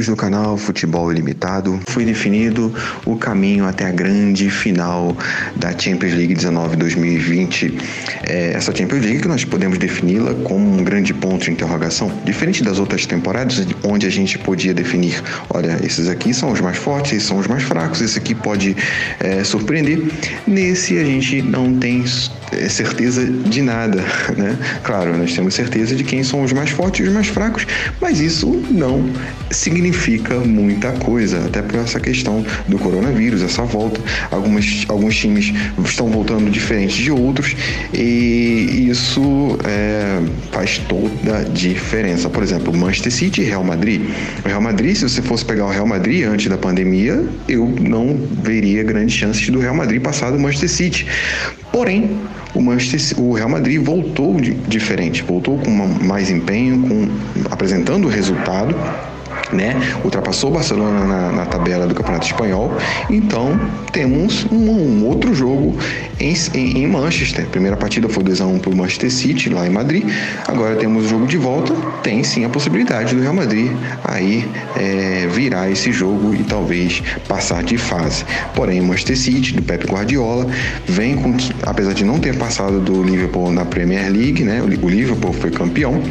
Amigos 0.00 0.16
do 0.16 0.16
canal 0.16 0.56
Futebol 0.56 1.12
Ilimitado, 1.12 1.78
foi 1.88 2.06
definido 2.06 2.72
o 3.04 3.16
caminho 3.16 3.66
até 3.66 3.84
a 3.84 3.90
grande 3.90 4.48
final 4.48 5.14
da 5.56 5.78
Champions 5.78 6.14
League 6.14 6.34
19-2020. 6.36 7.78
É, 8.26 8.52
essa 8.54 8.74
Champions 8.74 9.04
League 9.04 9.20
que 9.20 9.28
nós 9.28 9.44
podemos 9.44 9.76
defini-la 9.76 10.32
como 10.36 10.78
um 10.78 10.82
grande 10.82 11.12
ponto 11.12 11.44
de 11.44 11.50
interrogação, 11.50 12.10
diferente 12.24 12.62
das 12.62 12.78
outras 12.78 13.04
temporadas, 13.04 13.66
onde 13.84 14.06
a 14.06 14.10
gente 14.10 14.38
podia 14.38 14.72
definir: 14.72 15.22
olha, 15.50 15.78
esses 15.84 16.08
aqui 16.08 16.32
são 16.32 16.50
os 16.50 16.62
mais 16.62 16.78
fortes, 16.78 17.12
esses 17.12 17.28
são 17.28 17.36
os 17.36 17.46
mais 17.46 17.62
fracos, 17.62 18.00
esse 18.00 18.18
aqui 18.18 18.34
pode 18.34 18.74
é, 19.18 19.44
surpreender. 19.44 20.02
Nesse 20.46 20.96
a 20.96 21.04
gente 21.04 21.42
não 21.42 21.78
tem 21.78 22.06
certeza 22.68 23.24
de 23.24 23.62
nada, 23.62 24.02
né? 24.36 24.56
Claro, 24.82 25.16
nós 25.16 25.32
temos 25.34 25.54
certeza 25.54 25.94
de 25.94 26.04
quem 26.04 26.22
são 26.22 26.42
os 26.42 26.52
mais 26.52 26.70
fortes 26.70 27.04
e 27.04 27.08
os 27.08 27.14
mais 27.14 27.28
fracos, 27.28 27.66
mas 28.00 28.20
isso 28.20 28.62
não 28.70 29.10
significa 29.50 30.34
muita 30.40 30.92
coisa, 30.92 31.44
até 31.46 31.62
por 31.62 31.76
essa 31.76 32.00
questão 32.00 32.44
do 32.68 32.78
coronavírus, 32.78 33.42
essa 33.42 33.62
volta. 33.62 34.00
Algumas, 34.30 34.84
alguns 34.88 35.16
times 35.16 35.52
estão 35.84 36.08
voltando 36.08 36.50
diferentes 36.50 36.96
de 36.96 37.10
outros 37.10 37.56
e 37.92 38.88
isso 38.88 39.58
é, 39.64 40.20
faz 40.52 40.78
toda 40.78 41.38
a 41.38 41.42
diferença. 41.44 42.28
Por 42.28 42.42
exemplo, 42.42 42.76
Manchester 42.76 43.12
City 43.12 43.40
e 43.42 43.44
Real 43.44 43.64
Madrid. 43.64 44.02
O 44.44 44.48
Real 44.48 44.60
Madrid, 44.60 44.96
se 44.96 45.08
você 45.08 45.22
fosse 45.22 45.44
pegar 45.44 45.66
o 45.66 45.70
Real 45.70 45.86
Madrid 45.86 46.26
antes 46.26 46.48
da 46.48 46.58
pandemia, 46.58 47.24
eu 47.48 47.66
não 47.80 48.18
veria 48.42 48.82
grandes 48.82 49.14
chances 49.14 49.48
do 49.48 49.58
Real 49.58 49.74
Madrid 49.74 50.00
passar 50.00 50.30
do 50.30 50.38
Manchester 50.38 50.68
City. 50.68 51.06
Porém, 51.72 52.18
o, 52.54 52.60
Manchester, 52.60 53.20
o 53.20 53.32
Real 53.32 53.48
Madrid 53.48 53.80
voltou 53.82 54.40
de, 54.40 54.54
diferente, 54.54 55.22
voltou 55.22 55.58
com 55.58 55.70
uma, 55.70 55.86
mais 55.86 56.30
empenho, 56.30 56.80
com, 56.82 57.08
apresentando 57.50 58.08
resultado 58.08 58.74
né? 59.52 59.76
Ultrapassou 60.04 60.50
o 60.50 60.54
Barcelona 60.54 61.04
na, 61.04 61.32
na, 61.32 61.46
tabela 61.46 61.86
do 61.86 61.94
Campeonato 61.94 62.26
Espanhol. 62.26 62.72
Então 63.08 63.58
temos 63.92 64.46
um, 64.50 64.56
um 64.56 65.06
outro 65.06 65.34
jogo 65.34 65.76
em, 66.18 66.34
em, 66.54 66.82
em, 66.82 66.86
Manchester. 66.86 67.46
Primeira 67.46 67.76
partida 67.76 68.08
foi 68.08 68.22
2x1 68.24 68.60
para 68.60 68.70
o 68.70 68.76
Manchester 68.76 69.10
City, 69.10 69.48
lá 69.48 69.66
em 69.66 69.70
Madrid. 69.70 70.04
Agora 70.46 70.76
temos 70.76 71.06
o 71.06 71.08
jogo 71.08 71.26
de 71.26 71.36
volta. 71.36 71.74
Tem 72.02 72.22
sim 72.22 72.44
a 72.44 72.48
possibilidade 72.48 73.14
do 73.14 73.22
Real 73.22 73.34
Madrid 73.34 73.72
aí 74.04 74.48
é, 74.76 75.26
virar 75.30 75.70
esse 75.70 75.92
jogo 75.92 76.34
e 76.34 76.42
talvez 76.44 77.02
passar 77.28 77.62
de 77.62 77.76
fase. 77.76 78.24
Porém, 78.54 78.80
o 78.80 78.84
Manchester 78.84 79.16
City, 79.16 79.54
do 79.54 79.62
Pep 79.62 79.86
Guardiola, 79.86 80.46
vem 80.86 81.16
com, 81.16 81.36
apesar 81.62 81.94
de 81.94 82.04
não 82.04 82.18
ter 82.18 82.36
passado 82.36 82.80
do 82.80 83.02
Liverpool 83.02 83.50
na 83.50 83.64
Premier 83.64 84.10
League, 84.10 84.42
né? 84.42 84.62
O 84.62 84.88
Liverpool 84.88 85.32
foi 85.32 85.50
campeão 85.50 86.02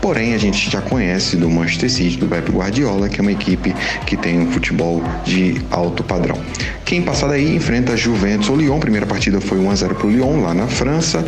Porém, 0.00 0.34
a 0.34 0.38
gente 0.38 0.70
já 0.70 0.80
conhece 0.80 1.36
do 1.36 1.50
Manchester 1.50 1.90
City, 1.90 2.16
do 2.16 2.26
Pep 2.26 2.50
Guardiola, 2.50 3.08
que 3.08 3.20
é 3.20 3.22
uma 3.22 3.32
equipe 3.32 3.74
que 4.06 4.16
tem 4.16 4.38
um 4.38 4.50
futebol 4.52 5.02
de 5.24 5.60
alto 5.70 6.04
padrão. 6.04 6.38
Quem 6.84 7.02
passar 7.02 7.28
daí 7.28 7.56
enfrenta 7.56 7.96
Juventus 7.96 8.48
ou 8.48 8.56
Lyon. 8.56 8.78
primeira 8.78 9.06
partida 9.06 9.40
foi 9.40 9.58
1 9.58 9.70
a 9.70 9.74
0 9.74 9.94
para 9.96 10.06
o 10.06 10.10
Lyon, 10.10 10.42
lá 10.42 10.54
na 10.54 10.66
França. 10.66 11.24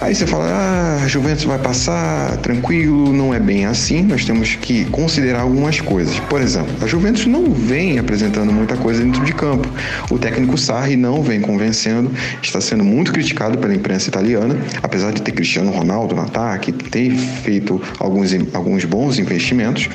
Aí 0.00 0.14
você 0.14 0.26
fala, 0.26 0.44
ah, 0.46 1.02
a 1.02 1.08
Juventus 1.08 1.44
vai 1.44 1.58
passar 1.58 2.36
tranquilo, 2.36 3.12
não 3.12 3.34
é 3.34 3.40
bem 3.40 3.66
assim. 3.66 4.02
Nós 4.02 4.24
temos 4.24 4.54
que 4.54 4.84
considerar 4.86 5.40
algumas 5.40 5.80
coisas. 5.80 6.18
Por 6.20 6.40
exemplo, 6.40 6.72
a 6.80 6.86
Juventus 6.86 7.26
não 7.26 7.50
vem 7.52 7.98
apresentando 7.98 8.52
muita 8.52 8.76
coisa 8.76 9.02
dentro 9.02 9.24
de 9.24 9.32
campo. 9.32 9.68
O 10.08 10.16
técnico 10.16 10.56
Sarri 10.56 10.96
não 10.96 11.20
vem 11.20 11.40
convencendo, 11.40 12.12
está 12.40 12.60
sendo 12.60 12.84
muito 12.84 13.12
criticado 13.12 13.58
pela 13.58 13.74
imprensa 13.74 14.08
italiana, 14.08 14.56
apesar 14.82 15.12
de 15.12 15.20
ter 15.20 15.32
Cristiano 15.32 15.72
Ronaldo 15.72 16.14
no 16.14 16.22
ataque, 16.22 16.70
ter 16.72 17.10
feito 17.16 17.82
alguns, 17.98 18.30
alguns 18.54 18.84
bons 18.84 19.18
investimentos. 19.18 19.88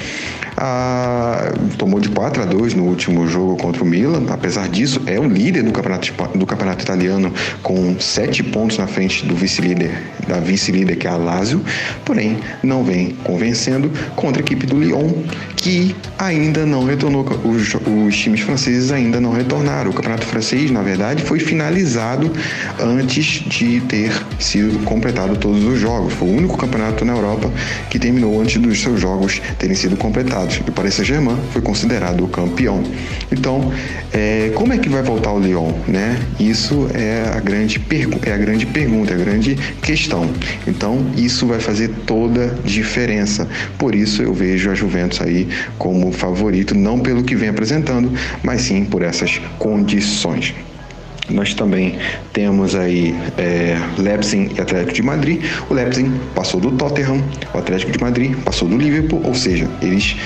Ah, 0.58 1.52
tomou 1.78 2.00
de 2.00 2.10
4 2.10 2.44
a 2.44 2.46
2 2.46 2.76
no 2.76 2.84
último 2.84 3.28
jogo 3.28 3.56
contra 3.58 3.82
o 3.82 3.86
Milan. 3.86 4.26
Apesar 4.30 4.68
disso, 4.68 5.02
é 5.08 5.20
o 5.20 5.28
líder 5.28 5.64
do 5.64 5.72
campeonato, 5.72 6.14
do 6.36 6.46
campeonato 6.46 6.84
italiano 6.84 7.34
com 7.62 8.00
7 8.00 8.44
pontos 8.44 8.78
na 8.78 8.86
frente 8.86 9.26
do 9.26 9.36
vice-líder 9.36 9.93
da 10.28 10.40
vice-líder 10.40 10.96
que 10.96 11.08
é 11.08 11.10
a 11.10 11.18
Lazio, 11.18 11.62
porém 12.06 12.38
não 12.62 12.84
vem 12.84 13.16
convencendo 13.24 13.92
contra 14.16 14.42
a 14.42 14.44
equipe 14.44 14.66
do 14.66 14.80
Lyon, 14.80 15.10
que 15.58 15.96
ainda 16.18 16.66
não 16.66 16.86
retornou, 16.86 17.26
os, 17.44 17.74
os 17.74 18.18
times 18.18 18.42
franceses 18.42 18.92
ainda 18.92 19.20
não 19.20 19.32
retornaram. 19.32 19.92
O 19.92 19.94
campeonato 19.94 20.26
francês, 20.26 20.72
na 20.72 20.82
verdade, 20.82 21.24
foi 21.24 21.40
finalizado 21.40 22.32
antes 22.80 23.44
de 23.48 23.82
ter 23.82 24.12
sido 24.40 24.84
completado 24.84 25.36
todos 25.38 25.64
os 25.64 25.80
jogos. 25.80 26.14
Foi 26.14 26.28
o 26.28 26.32
único 26.32 26.58
campeonato 26.58 27.06
na 27.06 27.14
Europa 27.14 27.52
que 27.90 27.98
terminou 27.98 28.42
antes 28.42 28.62
dos 28.62 28.82
seus 28.82 29.00
jogos 29.00 29.42
terem 29.58 29.76
sido 29.76 29.96
completados. 29.96 30.60
E 30.66 30.70
o 30.70 30.74
Paris 30.74 30.96
Saint-Germain 30.96 31.38
foi 31.52 31.62
considerado 31.62 32.24
o 32.24 32.28
campeão. 32.28 32.84
Então, 33.32 33.72
é, 34.12 34.52
como 34.56 34.74
é 34.74 34.78
que 34.78 34.90
vai 34.90 35.02
voltar 35.02 35.32
o 35.32 35.40
Lyon, 35.40 35.72
né? 35.88 36.20
Isso 36.40 36.88
é 36.94 37.32
a 37.36 37.40
grande, 37.40 37.82
é 38.26 38.34
a 38.34 38.38
grande 38.38 38.66
pergunta, 38.66 39.14
é 39.14 39.16
a 39.16 39.20
grande 39.20 39.58
questão. 39.84 40.30
Então, 40.66 41.06
isso 41.16 41.46
vai 41.46 41.60
fazer 41.60 41.90
toda 42.08 42.56
diferença. 42.64 43.48
Por 43.78 43.94
isso, 43.94 44.24
eu 44.24 44.34
vejo 44.34 44.72
a 44.72 44.74
Juventus 44.76 45.22
aí 45.22 45.48
como 45.78 46.12
favorito, 46.12 46.74
não 46.74 47.00
pelo 47.00 47.24
que 47.24 47.36
vem 47.36 47.50
apresentando, 47.50 48.12
mas 48.42 48.62
sim 48.62 48.86
por 48.86 49.04
essas 49.04 49.40
condições. 49.60 50.56
Nós 51.30 51.54
também 51.54 51.98
temos 52.34 52.76
aí 52.76 53.16
é, 53.38 53.78
Leipzig 53.98 54.52
e 54.58 54.62
Atlético 54.62 54.94
de 54.94 55.02
Madrid. 55.04 55.42
O 55.70 55.74
Leipzig 55.74 56.12
passou 56.36 56.60
do 56.60 56.72
Tottenham, 56.72 57.24
o 57.54 57.58
Atlético 57.58 57.92
de 57.92 58.00
Madrid 58.00 58.36
passou 58.44 58.68
do 58.68 58.78
Liverpool, 58.78 59.22
ou 59.24 59.34
seja, 59.34 59.70
eles 59.82 60.18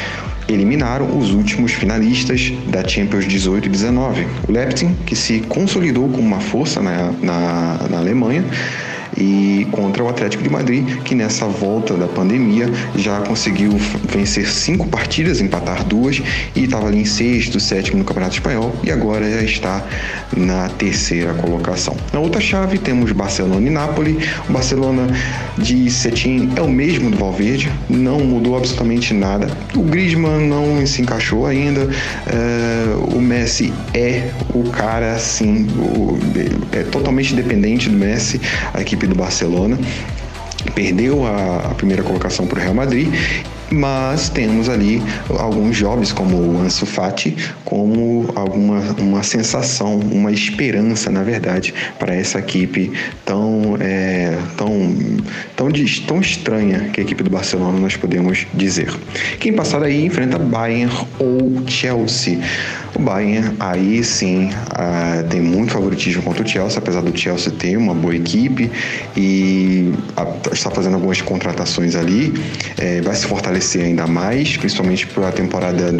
eliminaram 0.47 1.17
os 1.17 1.31
últimos 1.31 1.73
finalistas 1.73 2.53
da 2.69 2.87
Champions 2.87 3.25
18 3.25 3.67
e 3.67 3.69
19. 3.69 4.27
O 4.47 4.51
Leipzig, 4.51 4.91
que 5.05 5.15
se 5.15 5.41
consolidou 5.41 6.07
como 6.09 6.25
uma 6.25 6.39
força 6.39 6.81
na, 6.81 7.11
na, 7.21 7.87
na 7.89 7.97
Alemanha, 7.97 8.43
e 9.17 9.67
contra 9.71 10.03
o 10.03 10.09
Atlético 10.09 10.43
de 10.43 10.49
Madrid, 10.49 11.01
que 11.03 11.15
nessa 11.15 11.45
volta 11.45 11.95
da 11.95 12.07
pandemia 12.07 12.69
já 12.95 13.21
conseguiu 13.21 13.71
vencer 14.09 14.47
cinco 14.47 14.87
partidas, 14.87 15.41
empatar 15.41 15.83
duas 15.83 16.21
e 16.55 16.65
estava 16.65 16.87
ali 16.87 16.99
em 16.99 17.05
sexto, 17.05 17.59
sétimo 17.59 17.97
no 17.97 18.05
Campeonato 18.05 18.35
Espanhol 18.35 18.73
e 18.83 18.91
agora 18.91 19.29
já 19.29 19.41
está 19.41 19.83
na 20.35 20.69
terceira 20.69 21.33
colocação. 21.33 21.95
Na 22.13 22.19
outra 22.19 22.39
chave 22.39 22.77
temos 22.77 23.11
Barcelona 23.11 23.65
e 23.65 23.69
Nápoles. 23.69 24.15
O 24.47 24.53
Barcelona 24.53 25.07
de 25.57 25.89
Cetim 25.89 26.51
é 26.55 26.61
o 26.61 26.69
mesmo 26.69 27.09
do 27.09 27.17
Valverde, 27.17 27.71
não 27.89 28.19
mudou 28.19 28.55
absolutamente 28.55 29.13
nada. 29.13 29.49
O 29.75 29.81
Griezmann 29.81 30.47
não 30.47 30.85
se 30.85 31.01
encaixou 31.01 31.45
ainda. 31.45 31.89
É, 32.27 33.15
o 33.15 33.19
Messi 33.19 33.73
é 33.93 34.29
o 34.53 34.69
cara 34.69 35.13
assim, 35.13 35.67
é 36.71 36.83
totalmente 36.83 37.33
dependente 37.33 37.89
do 37.89 37.97
Messi. 37.97 38.39
A 38.73 38.81
equipe 38.81 39.06
do 39.07 39.15
Barcelona 39.15 39.77
perdeu 40.75 41.25
a, 41.25 41.71
a 41.71 41.75
primeira 41.75 42.03
colocação 42.03 42.47
para 42.47 42.59
o 42.59 42.61
Real 42.61 42.73
Madrid 42.73 43.13
mas 43.71 44.29
temos 44.29 44.69
ali 44.69 45.01
alguns 45.29 45.75
jovens 45.75 46.11
como 46.11 46.37
o 46.37 46.61
Ansu 46.61 46.85
Fati 46.85 47.35
como 47.65 48.31
alguma 48.35 48.79
uma 48.97 49.23
sensação, 49.23 49.99
uma 49.99 50.31
esperança, 50.31 51.11
na 51.11 51.23
verdade, 51.23 51.73
para 51.99 52.15
essa 52.15 52.39
equipe 52.39 52.91
tão 53.25 53.77
é, 53.79 54.37
tão 54.55 54.95
tão 55.55 55.67
tão 56.07 56.21
estranha 56.21 56.89
que 56.93 57.01
a 57.01 57.03
equipe 57.03 57.23
do 57.23 57.29
Barcelona 57.29 57.77
nós 57.77 57.97
podemos 57.97 58.47
dizer. 58.53 58.93
Quem 59.39 59.53
passar 59.53 59.83
aí 59.83 60.05
enfrenta 60.05 60.39
Bayern 60.39 60.93
ou 61.19 61.61
Chelsea. 61.67 62.39
O 62.95 62.99
Bayern 62.99 63.55
aí 63.59 64.03
sim 64.03 64.45
uh, 64.45 65.27
tem 65.29 65.41
muito 65.41 65.73
favoritismo 65.73 66.23
contra 66.23 66.43
o 66.43 66.47
Chelsea, 66.47 66.79
apesar 66.79 67.01
do 67.01 67.15
Chelsea 67.15 67.51
ter 67.51 67.77
uma 67.77 67.93
boa 67.93 68.15
equipe 68.15 68.71
e 69.15 69.93
uh, 70.17 70.53
está 70.53 70.71
fazendo 70.71 70.95
algumas 70.95 71.21
contratações 71.21 71.95
ali, 71.95 72.33
é, 72.77 73.01
vai 73.01 73.13
se 73.13 73.27
fortalecer 73.27 73.56
ainda 73.81 74.07
mais, 74.07 74.57
principalmente 74.57 75.07
para 75.07 75.29
a 75.29 75.31
temporada 75.31 75.91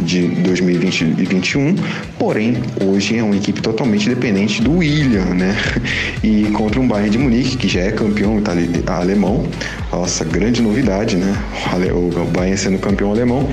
de 0.00 0.28
2020 0.28 1.00
e 1.00 1.04
2021. 1.04 1.76
Porém, 2.18 2.56
hoje 2.80 3.16
é 3.18 3.22
uma 3.22 3.36
equipe 3.36 3.60
totalmente 3.60 4.08
dependente 4.08 4.62
do 4.62 4.78
William, 4.78 5.26
né? 5.26 5.56
E 6.22 6.44
contra 6.52 6.80
um 6.80 6.88
Bayern 6.88 7.10
de 7.10 7.18
Munique 7.18 7.56
que 7.56 7.68
já 7.68 7.82
é 7.82 7.92
campeão 7.92 8.42
alemão, 8.86 9.46
nossa 9.92 10.24
grande 10.24 10.62
novidade, 10.62 11.16
né? 11.16 11.36
O 11.92 12.24
Bayern 12.26 12.56
sendo 12.56 12.78
campeão 12.78 13.10
alemão 13.10 13.48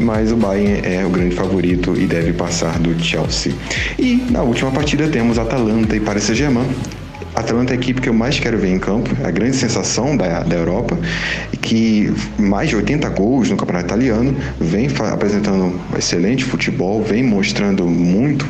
mas 0.00 0.32
o 0.32 0.36
Bayern 0.36 0.80
é 0.82 1.04
o 1.04 1.10
grande 1.10 1.34
favorito 1.34 1.94
e 1.96 2.06
deve 2.06 2.32
passar 2.32 2.78
do 2.78 2.98
Chelsea. 3.02 3.54
E 3.98 4.16
na 4.30 4.42
última 4.42 4.70
partida 4.70 5.08
temos 5.08 5.38
Atalanta 5.38 5.94
e 5.94 6.00
Paris 6.00 6.24
Saint-Germain. 6.24 6.66
Atalanta 7.34 7.72
é 7.72 7.76
a 7.76 7.78
equipe 7.78 8.00
que 8.00 8.08
eu 8.08 8.14
mais 8.14 8.38
quero 8.38 8.56
ver 8.58 8.68
em 8.68 8.78
campo, 8.78 9.10
é 9.22 9.26
a 9.26 9.30
grande 9.30 9.56
sensação 9.56 10.16
da, 10.16 10.44
da 10.44 10.56
Europa, 10.56 10.96
e 11.52 11.56
que 11.56 12.12
mais 12.38 12.68
de 12.68 12.76
80 12.76 13.08
gols 13.10 13.50
no 13.50 13.56
campeonato 13.56 13.86
italiano, 13.86 14.36
vem 14.60 14.88
apresentando 15.12 15.78
excelente 15.98 16.44
futebol, 16.44 17.02
vem 17.02 17.24
mostrando 17.24 17.86
muito, 17.86 18.46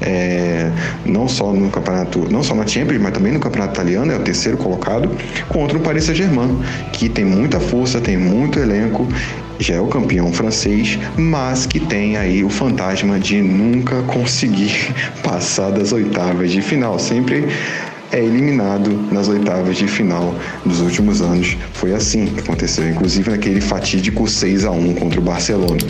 é, 0.00 0.70
não 1.04 1.28
só 1.28 1.52
no 1.52 1.70
campeonato, 1.70 2.28
não 2.30 2.42
só 2.42 2.54
na 2.54 2.66
Champions, 2.66 3.00
mas 3.00 3.12
também 3.12 3.32
no 3.32 3.38
campeonato 3.38 3.74
italiano, 3.74 4.10
é 4.10 4.16
o 4.16 4.20
terceiro 4.20 4.58
colocado, 4.58 5.10
contra 5.48 5.78
o 5.78 5.80
Paris 5.80 6.04
Saint-Germain, 6.04 6.58
que 6.92 7.08
tem 7.08 7.24
muita 7.24 7.60
força, 7.60 8.00
tem 8.00 8.16
muito 8.16 8.58
elenco 8.58 9.06
já 9.58 9.74
é 9.74 9.80
o 9.80 9.86
campeão 9.86 10.32
francês, 10.32 10.98
mas 11.16 11.64
que 11.64 11.78
tem 11.78 12.16
aí 12.16 12.42
o 12.42 12.48
fantasma 12.48 13.20
de 13.20 13.40
nunca 13.40 14.02
conseguir 14.02 14.92
passar 15.22 15.70
das 15.70 15.92
oitavas 15.92 16.50
de 16.50 16.60
final. 16.60 16.98
Sempre 16.98 17.46
é 18.14 18.24
eliminado 18.24 18.90
nas 19.10 19.26
oitavas 19.28 19.76
de 19.76 19.88
final 19.88 20.34
dos 20.64 20.80
últimos 20.80 21.20
anos. 21.20 21.56
Foi 21.72 21.92
assim 21.92 22.26
que 22.26 22.40
aconteceu, 22.40 22.88
inclusive 22.88 23.28
naquele 23.28 23.60
fatídico 23.60 24.28
6 24.28 24.64
a 24.64 24.70
1 24.70 24.94
contra 24.94 25.18
o 25.18 25.22
Barcelona. 25.22 25.80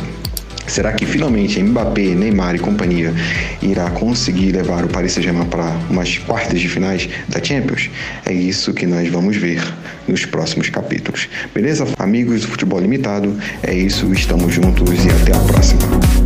Será 0.67 0.95
que 0.95 1.05
finalmente 1.05 1.63
Mbappé, 1.63 2.15
Neymar 2.15 2.55
e 2.55 2.59
companhia 2.59 3.13
irá 3.61 3.91
conseguir 3.91 4.53
levar 4.53 4.83
o 4.83 4.89
Paris 4.89 5.13
Saint-Germain 5.13 5.45
para 5.47 5.77
umas 5.91 6.17
quartas 6.17 6.59
de 6.59 6.69
finais 6.69 7.07
da 7.29 7.45
Champions? 7.45 7.91
É 8.25 8.33
isso 8.33 8.73
que 8.73 8.87
nós 8.87 9.07
vamos 9.11 9.37
ver 9.37 9.63
nos 10.09 10.25
próximos 10.25 10.71
capítulos. 10.71 11.29
Beleza? 11.55 11.87
Amigos 11.99 12.41
do 12.41 12.49
Futebol 12.49 12.81
Limitado, 12.81 13.37
é 13.63 13.75
isso, 13.75 14.11
estamos 14.15 14.55
juntos 14.55 14.89
e 15.05 15.11
até 15.11 15.37
a 15.37 15.41
próxima. 15.41 16.24